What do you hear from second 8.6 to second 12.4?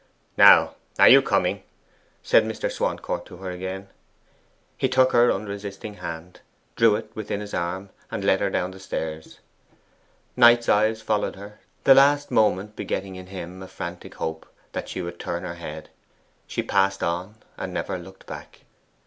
the stairs. Knight's eyes followed her, the last